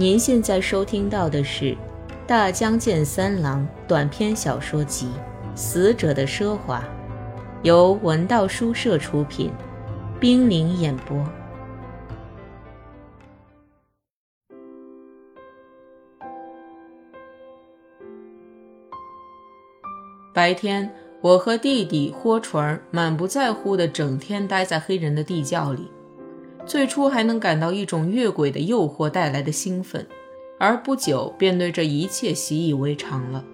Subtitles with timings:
[0.00, 1.72] 您现在收听到的是
[2.26, 5.08] 《大江健三郎》短篇小说集
[5.54, 6.78] 《死者的奢华》，
[7.62, 9.52] 由文道书社出品，
[10.18, 11.22] 冰凌演播。
[20.32, 20.90] 白天，
[21.20, 25.90] 我和弟弟豁纯儿满不在乎的整天待在黑人的地窖里。
[26.66, 30.06] 最初还能感到一种越轨的诱惑带来的兴奋，
[30.58, 33.44] 而不久便对这一切习以为常了。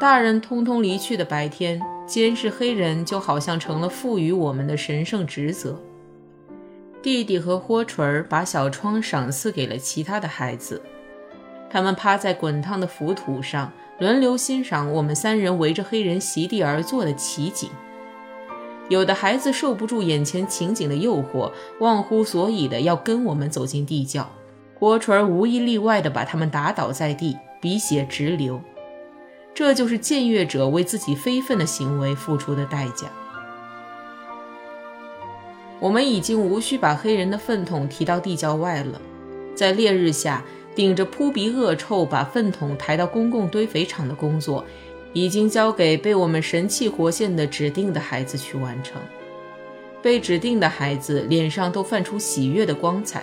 [0.00, 5.80] 大人通通离去的白天，监视黑人就好像成了赋予我们的神圣职责。
[7.00, 10.80] 弟弟和豁锤儿把小窗赏赐给了其他的孩子，
[11.70, 17.68] 他们趴在滚烫的浮土上，轮流欣赏我们三人围着黑人席地而坐的奇景。
[18.88, 24.28] 有的孩子受不住眼前情景的诱惑，忘乎所以的要跟我们走进地窖。
[24.78, 28.60] 郭纯无一例外的把他们打倒在地，鼻血直流。
[29.54, 33.06] 这就是僭越者为自己非分的行为付出的代价。
[35.78, 39.00] 我们已经无需把黑人的粪桶提到地窖外了，
[39.54, 40.42] 在烈日下
[40.74, 44.64] 顶着扑鼻恶臭把粪桶抬到公共堆肥场的工作。
[45.12, 49.00] 已经交给被我们神气活现的指定的孩子去完成。
[50.02, 53.22] 被指定的孩子脸上都泛出喜悦的光彩，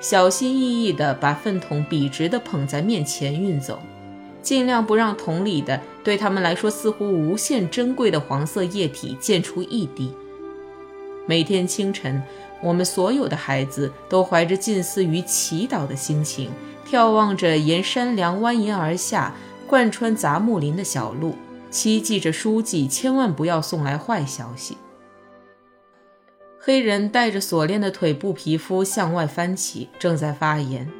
[0.00, 3.78] 小心翼翼地把粪桶笔直地捧在面前运走，
[4.42, 10.12] 尽量不让桶里的对他们来说似乎无限珍贵的黄色液体溅出一滴。
[11.26, 12.20] 每天清晨，
[12.62, 16.50] 我们所有的孩子都怀着近似于祈祷的心情，
[16.90, 19.34] 眺望着沿山梁蜿蜒而下。
[19.68, 21.36] 贯穿杂木林的小路，
[21.70, 24.78] 期冀着书记千万不要送来坏消息。
[26.58, 30.90] 黑人带着锁链的腿部皮肤向外翻起，正在发炎，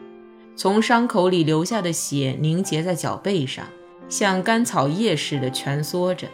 [0.54, 3.64] 从伤口里流下的血凝结在脚背上，
[4.08, 6.28] 像干草叶似的蜷缩着。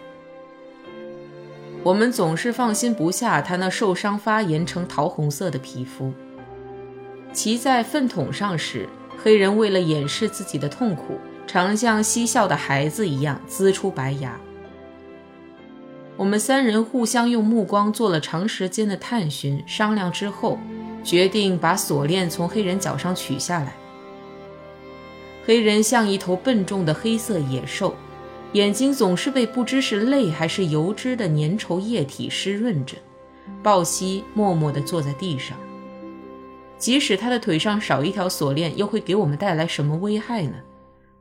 [1.85, 6.13] 我们总是放心不下他那受伤发炎成桃红色的皮肤。
[7.33, 8.89] 骑在粪桶上时，
[9.23, 11.19] 黑人为了掩饰自己的痛苦。
[11.55, 14.37] 常像嬉笑的孩子一样呲出白牙。
[16.17, 20.59] 我们三人互相用目光做了长时间的探寻，商量之后，
[21.05, 23.77] 决定把锁链从黑人脚上取下来。
[25.47, 27.95] 黑人像一头笨重的黑色野兽，
[28.55, 32.97] 眼睛总是被不知是泪还是油脂的粘稠液体湿润着，
[33.63, 35.57] 抱膝默默地坐在地上。
[36.79, 40.55] 即使他的腿上少一条锁链，又会给我们带来什么危害呢？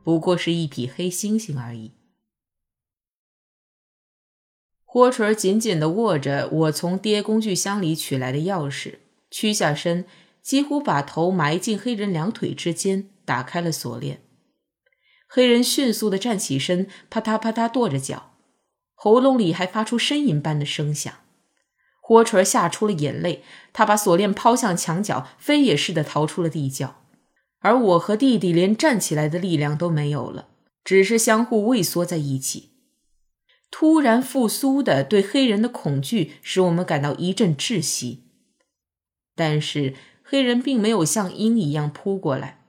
[0.03, 1.91] 不过是一匹黑猩猩而已。
[4.84, 9.00] 豁锤紧紧地握着我从爹工具箱里取来的钥匙，
[9.31, 10.06] 屈下身，
[10.44, 14.22] 几乎把头埋进黑人两腿之间，打开了锁链。
[15.28, 18.34] 黑人迅速地站起身，啪嗒啪嗒跺着脚，
[18.94, 21.12] 喉咙里还发出呻吟般的声响。
[22.00, 27.03] 豁锤吓出了眼泪，他把锁链抛向墙角，飞也似的逃出了地窖。
[27.63, 30.50] 而我和弟弟连站起来的力量都没有了，
[30.84, 32.72] 只是相互畏缩在一起。
[33.72, 38.25] 突然复苏的对黑人的恐惧使我们感到一阵窒息。
[39.34, 42.59] 但是黑人并没有像鹰一样扑过来，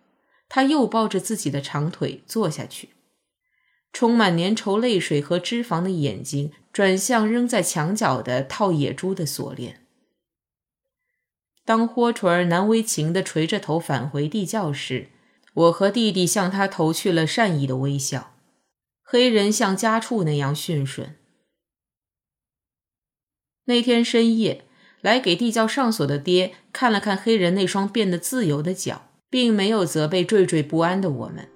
[0.48, 2.90] 他又抱着自己的长腿坐下去，
[3.92, 9.83] 充满粘稠泪水和脂肪的眼睛转向扔在墙角的套野猪的锁链。
[11.64, 15.08] 当豁锤儿难为情地垂着头返回地窖时，
[15.54, 18.34] 我和弟弟向他投去了善意的微笑。
[19.02, 21.16] 黑人像家畜那样驯顺。
[23.66, 24.64] 那天深夜，
[25.00, 31.48] 来给地窖上锁的爹看了看黑人那双变得自由的脚，并没有责备惴惴不安的我们。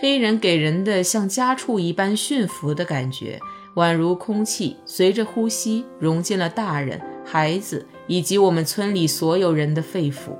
[0.00, 3.40] 黑人给人的像家畜一般驯服的感觉，
[3.76, 7.86] 宛如空气随着呼吸融进了大人、孩子。
[8.08, 10.36] 以及我们村里所有人的肺腑。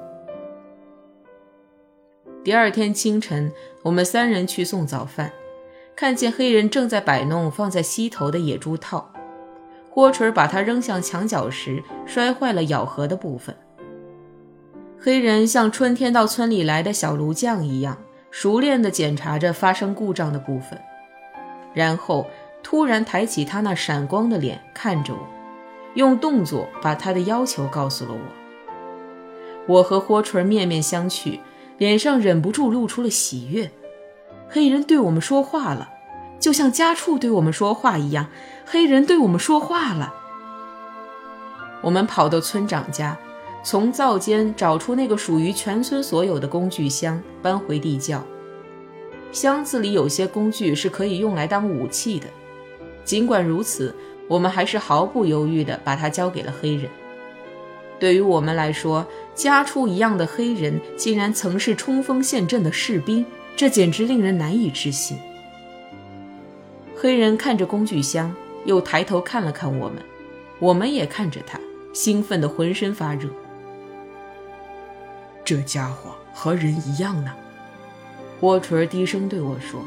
[2.43, 3.53] 第二天清晨，
[3.83, 5.33] 我们三人去送早饭，
[5.95, 9.11] 看见黑人正在摆弄放在膝头的野猪套，
[9.91, 13.57] 锅锤把它扔向墙角时，摔坏了咬合的部分。
[15.01, 17.97] 黑人像春天到村里来的小炉匠一样，
[18.31, 20.79] 熟练地检查着发生故障的部分，
[21.73, 22.27] 然后
[22.61, 25.42] 突然抬起他那闪光的脸看着我。
[25.95, 29.75] 用动作把他的要求告诉了我。
[29.75, 31.39] 我和豁锤面面相觑，
[31.79, 33.71] 脸上忍不住露出了喜悦。
[34.49, 35.89] 黑人对我们说话了，
[36.39, 38.27] 就像家畜对我们说话一样。
[38.67, 40.13] 黑人对我们说话了。
[41.81, 43.17] 我们跑到村长家，
[43.63, 48.23] 从灶间找出那个属于全村所有的工具箱，搬回地窖。
[49.31, 52.27] 箱子里有些工具是可以用来当武器的。
[53.05, 53.95] 尽管如此，
[54.29, 56.91] 我们还是毫不犹豫地把它交给了黑人。
[57.99, 63.25] 对于我们来说，家畜一样的黑人竟然曾是冲锋陷阵的士兵，
[63.57, 65.19] 这简直令人难以置信。
[66.97, 68.35] 黑人看着工具箱，
[68.65, 70.03] 又抬头看了看我们，
[70.59, 71.61] 我们也看着他，
[71.93, 73.29] 兴奋得浑身发热。
[75.45, 77.33] 这家伙和人一样呢，
[78.41, 79.81] 波锤低声对我说。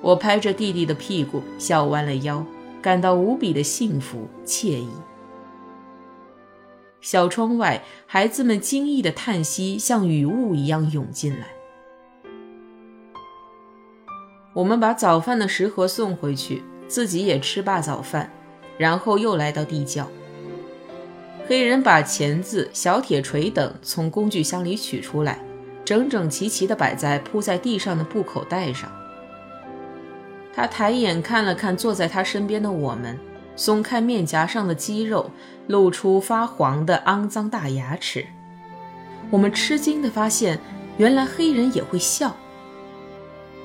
[0.00, 2.44] 我拍着弟弟的屁股，笑弯了腰，
[2.80, 4.88] 感到无比的幸福惬意。
[7.00, 11.46] 小窗外，孩子们惊异的叹息像雨雾一样涌进来。
[14.52, 18.30] 我们把早饭的食盒送回去，自己也吃罢早饭，
[18.76, 20.06] 然后又来到地窖。
[21.46, 25.42] 黑人把钳子、小铁锤等从工具箱里取出来，
[25.84, 28.90] 整整齐齐地摆在铺在地上的布口袋上。
[30.54, 33.18] 他抬眼看了看坐在他身边的我们。
[33.56, 35.30] 松开面颊上的肌肉，
[35.66, 38.24] 露出发黄的肮脏大牙齿。
[39.30, 40.58] 我们吃惊地发现，
[40.96, 42.34] 原来黑人也会笑。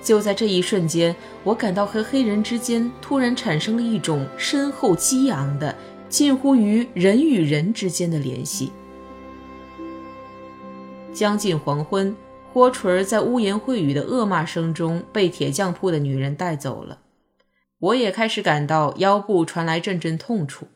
[0.01, 1.15] 就在这一瞬间，
[1.45, 5.73] 我感到和黑人之间突然产生了一种深厚激昂的、
[6.09, 8.73] 近乎于人与人之间的联系。
[11.13, 12.13] 将近黄昏，
[12.55, 16.99] 豁锤在污言秽语的恶骂声中被铁匠铺的女人带走了。
[17.79, 20.69] 我也开始感到腰部传来阵阵痛楚，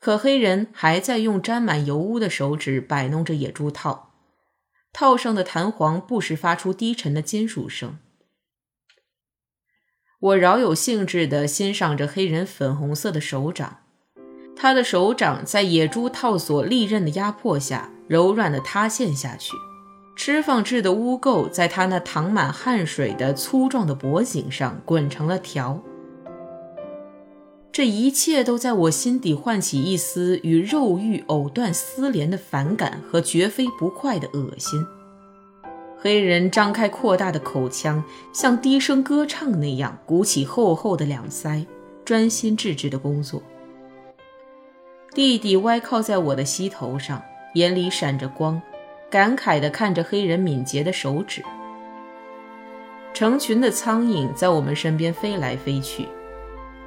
[0.00, 4.10] 可黑人还在用沾满油污的手指摆弄着野猪套，
[4.92, 7.96] 套上的弹簧不时发出低沉的金属声。
[10.18, 13.84] 我饶有兴致地欣赏着黑人粉红色的手掌，
[14.56, 19.52] 他的手掌在野猪套索利刃的压迫下柔软地塌陷下去，
[20.18, 25.80] 脂肪质的污垢在他那淌满汗水的粗壮的脖颈上滚成了条。
[27.70, 34.84] 这一切都在我心底唤起一丝与肉欲藕断丝连的反感和绝非不快的恶心。
[35.96, 41.64] 黑人张开扩大的口腔，像低声歌唱那样鼓起厚厚的两腮，
[42.04, 43.40] 专心致志的工作。
[45.14, 47.22] 弟弟歪靠在我的膝头上，
[47.54, 48.60] 眼里闪着光，
[49.10, 51.42] 感慨地看着黑人敏捷的手指。
[53.14, 56.06] 成群的苍蝇在我们身边飞来飞去。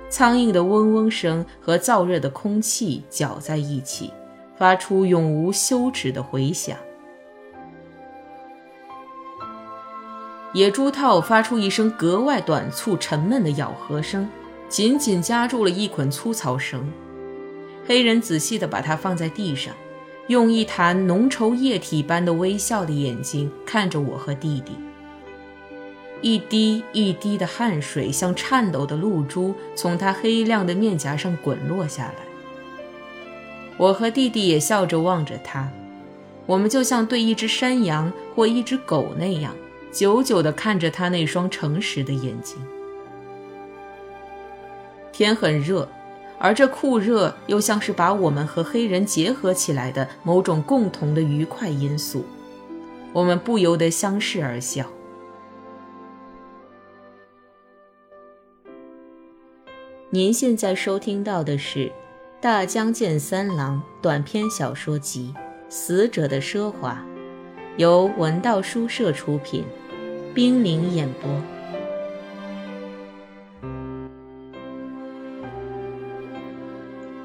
[0.10, 4.12] 苍蝇的嗡嗡声和燥热的空气搅在一起，
[4.58, 6.78] 发出永无休止的回响。
[10.54, 14.30] 野猪套发出一声格外短促、沉闷的咬合声，
[14.68, 16.92] 紧紧夹住了一捆粗草绳。
[17.88, 19.74] 黑人仔细地把它放在地上，
[20.32, 24.72] 用一潭浓稠液体般的微笑的眼睛看着我和弟弟。
[26.22, 32.16] 一滴一滴的汗水像颤抖的露珠从他黑亮的面颊上滚落下来。
[33.76, 35.70] 我和弟弟也笑着望着他，
[36.46, 39.54] 我们就像对一只山羊或一只狗那样，
[39.92, 42.56] 久久地看着他那双诚实的眼睛。
[45.12, 45.90] 天很热，
[46.44, 52.26] 而这酷热又像是把我们和黑人结合起来的某种共同的愉快因素，
[53.14, 54.88] 我们不由得相视而笑。
[60.10, 61.86] 您现在收听到的是
[62.42, 65.34] 《大江健三郎短篇小说集·
[65.70, 66.94] 死者的奢华》，
[67.78, 69.64] 由文道书社出品，
[70.34, 71.61] 冰凌演播。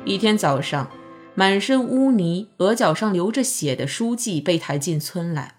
[0.06, 0.88] 一天早上，
[1.34, 5.56] 满身污泥、额角上流着血的书记被抬进村来。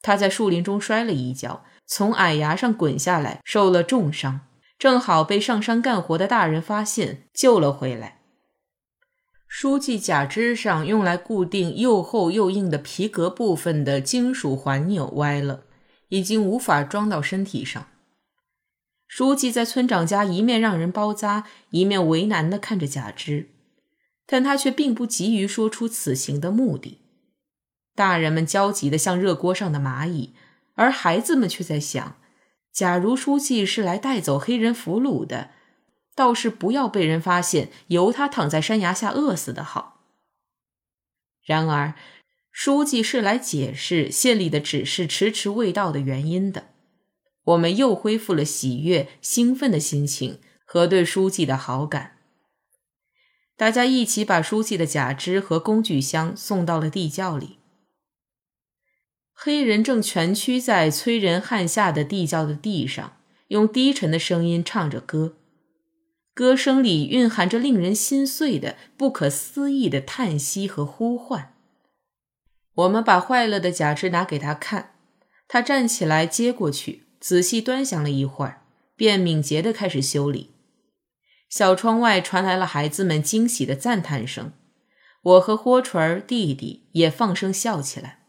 [0.00, 4.40] 他在树林中摔了一跤，从矮崖上滚下来，受了重伤。
[4.78, 8.22] 正好被上山干活的大人发现，救了回来。
[9.46, 15.64] 书记假肢上用来固定又厚又硬的皮革部分的金属环钮歪了，
[16.08, 17.88] 已经无法装到身体上。
[19.06, 23.50] 书记在村长家一面让人包扎，一面为难地看着假肢，
[24.32, 26.98] 但他却并不急于说出此行的目的。
[27.96, 30.34] 大人们焦急的像热锅上的蚂蚁，
[30.76, 32.16] 而孩子们却在想。
[32.72, 35.50] 假如书记是来带走黑人俘虏的，
[36.14, 40.04] 倒是不要被人发现，由他躺在山崖下饿死的好。
[41.44, 41.94] 然而，
[42.52, 46.68] 书记是来解释县里的指示迟迟未到的原因的。
[47.46, 52.18] 我们又恢复了喜悦、兴奋的心情和对书记的好感。
[53.60, 57.58] 大家一起把书记的假肢和工具箱送到了地窖里。
[59.34, 65.34] 黑人正蜷曲在催人汗下的地窖的地上，用低沉的声音唱着歌，
[66.32, 71.52] 歌声里蕴含着令人心碎的、不可思议的叹息和呼唤。
[72.72, 74.94] 我们把坏了的假肢拿给他看，
[75.46, 78.62] 他站起来接过去，仔细端详了一会儿，
[78.96, 80.48] 便敏捷地开始修理。
[81.50, 84.52] 小窗外传来了孩子们惊喜的赞叹声，
[85.22, 88.20] 我和豁锤儿弟弟也放声笑起来。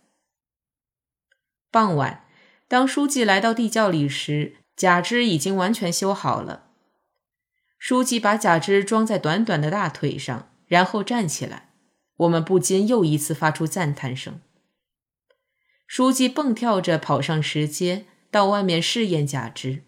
[1.70, 2.26] 傍晚，
[2.68, 6.72] 当书记来到地窖里时，假肢已经完全修好了。
[7.78, 11.70] 书记把假肢装在短短的大腿上，然后站起来，
[12.18, 14.42] 我们不禁又一次发出赞叹声。
[15.86, 19.84] 书记蹦跳着跑上石阶，到外面试验假肢。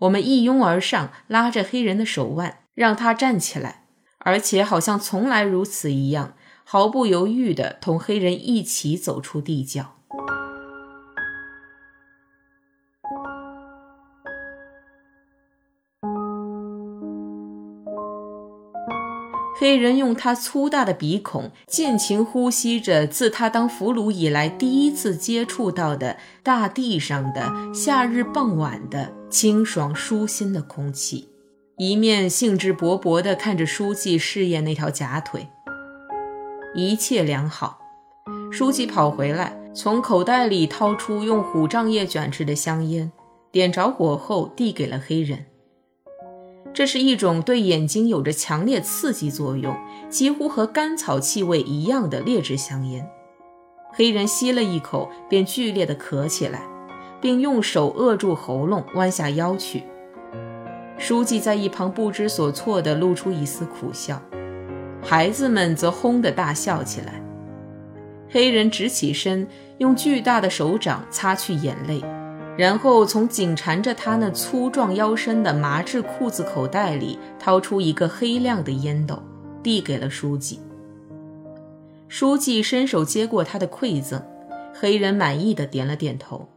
[0.00, 3.82] 我们一拥而上，拉着黑人的手腕，让他站起来，
[4.18, 9.96] 而且好像从来如此一样，毫不犹豫地同黑人一起走出地窖。
[19.60, 31.28] 黑人用他粗大的鼻孔尽情呼吸着自他当俘虏以来第一次接触到的大地上的夏日傍晚的清爽舒心的空气，
[31.76, 35.48] 一面兴致勃勃地看着书记试验那条假腿。
[36.74, 37.78] 一切良好。
[38.50, 43.12] 书记跑回来，从口袋里掏出用虎杖叶卷制的香烟，
[43.50, 45.44] 点着火后递给了黑人。
[46.72, 49.74] 这是一种对眼睛有着强烈刺激作用，
[50.08, 53.06] 几乎和甘草气味一样的劣质香烟。
[53.90, 56.62] 黑人吸了一口，便剧烈的咳起来，
[57.20, 59.82] 并用手扼住喉咙，弯下腰去。
[60.96, 64.20] 书记在一旁不知所措地露出一丝苦笑，
[65.02, 67.22] 孩子们则轰地大笑起来。
[68.28, 69.46] 黑人直起身，
[69.78, 72.02] 用巨大的手掌擦去眼泪。
[72.56, 79.22] 然后从紧缠着他那粗壮腰身的麻质裤子口袋里掏出一个黑亮的烟斗，
[79.62, 80.58] 递给了书记。
[82.08, 84.20] 书记伸手接过他的馈赠，
[84.74, 86.48] 黑人满意的点了点头。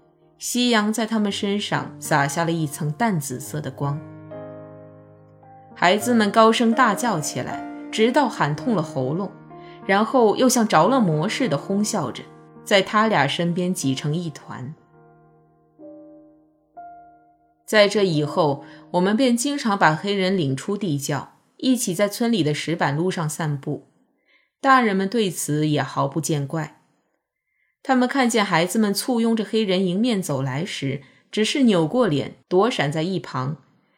[0.41, 4.01] 夕阳在他们身上洒下了一层淡紫色的光。
[5.75, 9.29] 孩子们高声大叫起来，直到喊痛了喉咙，
[9.85, 12.23] 然后又像着了魔似的哄笑着，
[12.65, 14.73] 在他俩身边挤成一团。
[17.63, 23.91] 在这以后，我们便经常把黑人领出地窖，一起在村里的石板路上散步。
[24.59, 26.80] 大人们对此也毫不见怪。
[27.83, 33.57] 他们看见孩子们簇拥着黑人迎面走来时，只是扭过脸躲闪在一旁，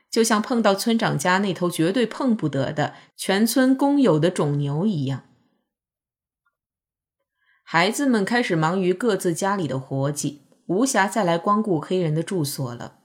[0.10, 5.24] 就像碰到村长家那头绝对碰不得的全村公有的种牛一样。
[7.64, 13.00] 孩子们开始忙于各自家里的活计，无暇再来光顾黑人的住所了。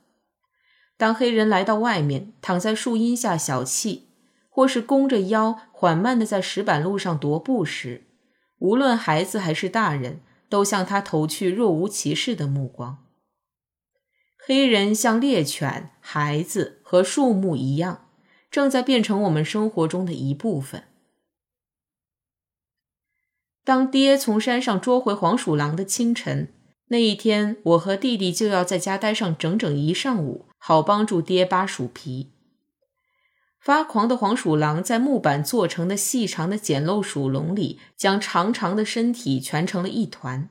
[0.96, 4.02] 当黑人来到外面，躺在树荫下小憩，
[4.48, 8.02] 或是弓着腰缓慢地在石板路上踱步时，
[8.58, 13.04] 无论孩子还是大人，都向他投去若无其事的目光。
[14.36, 18.08] 黑人像猎犬、孩子和树木一样，
[18.50, 20.84] 正在变成我们生活中的一部分。
[23.64, 26.54] 当爹从山上捉回黄鼠狼的清晨。
[26.90, 32.32] 那一天，我和弟弟就要在家待上整整一上午，好帮助爹扒鼠皮。
[33.60, 40.48] 发狂的黄鼠狼在木板做成的细长的简陋鼠笼里，将长长的身体蜷成了一团。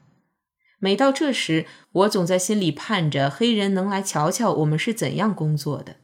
[0.80, 5.96] 每到这时，我总在心里盼着黑人能来瞧瞧我们是怎样工作的。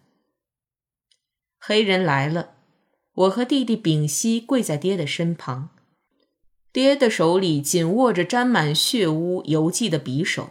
[1.60, 2.52] 黑人来了，
[3.14, 5.70] 我和弟弟屏息跪在爹的身旁。
[6.72, 10.50] 爹的手里紧握着沾满血污油迹的匕首，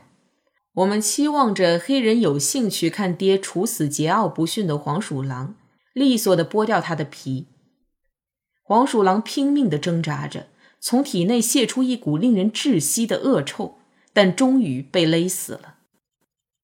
[0.74, 5.56] 我们期望着黑人有兴趣看爹处死桀骜不驯的黄鼠狼，
[5.92, 7.46] 利索地剥掉它的皮。
[8.62, 10.48] 黄鼠狼拼命地挣扎着，
[10.80, 13.78] 从体内泄出一股令人窒息的恶臭，
[14.12, 15.76] 但终于被勒死了。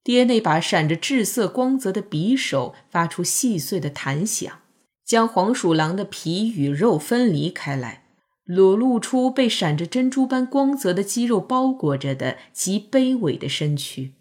[0.02, 4.61] 爹那把闪着赤色光泽的匕首发出细碎的弹响，
[5.04, 8.04] 将黄鼠狼的皮与肉分离开来。
[8.44, 14.14] 裸露出被闪着珍珠般光泽的肌肉包裹着的极卑微的身躯。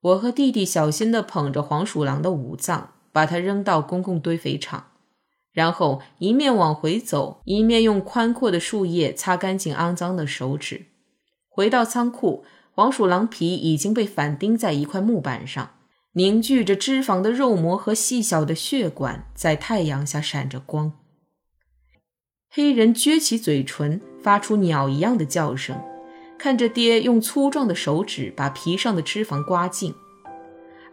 [0.00, 4.88] 我和弟弟小心地捧着黄鼠狼的五脏，把它扔到公共堆肥场，
[5.54, 10.88] 然后一面往回走，一面用宽阔的树叶擦干净肮脏的手指。
[11.48, 15.70] 回到仓库，黄鼠狼皮已经被反钉在一块木板上，
[16.12, 20.92] 凝聚着脂肪的肉膜和细小的血管在太阳下闪着光。
[22.50, 25.82] 黑人撅起嘴唇，发出鸟一样的叫声，
[26.36, 29.94] 看着爹用粗壮的手指把皮上的脂肪刮净，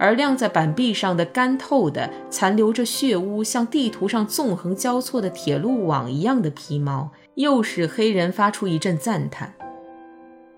[0.03, 9.53] 而晾在板壁上的干透的、残留着血污、像地图上纵横交错的铁路网一样的皮毛，又使黑人发出一阵赞叹。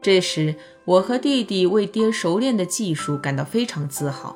[0.01, 4.35] 这时，我和弟弟为爹熟练的技术感到非常自豪。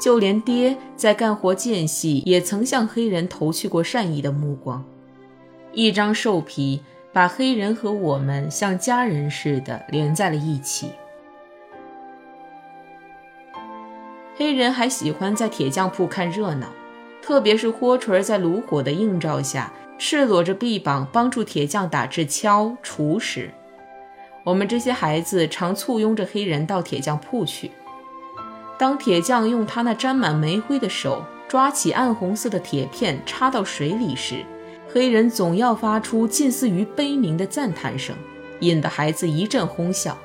[0.00, 4.84] 就连爹在干活间隙，也曾向黑人投去过善意的目光。
[5.72, 10.88] 一张兽皮把黑人和我们像家人似的连在了一起。
[14.42, 16.66] 黑人还喜欢在铁匠铺看热闹，
[17.22, 23.52] 特别是豁锤在炉火的映照下，赤裸着臂膀帮助铁匠打制锹、锄时，
[24.42, 27.70] 我们这些孩子常簇拥着黑人到铁匠铺去。
[28.76, 34.44] 当铁匠用他那沾满煤灰的手抓起暗红色的铁片插到水里时，
[34.92, 38.16] 黑人总要发出近似于悲鸣的赞叹声，
[38.58, 40.18] 引得孩子一阵哄笑。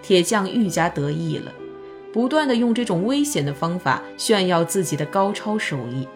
[0.00, 1.52] 铁匠愈加得意了，
[2.12, 6.06] 不断的用这种危险的方法炫耀自己的高超手艺。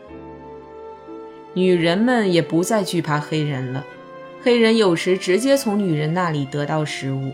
[1.54, 3.84] 女人们也不再惧怕黑人了，
[4.42, 7.32] 黑人有时直接从女人那里得到食物。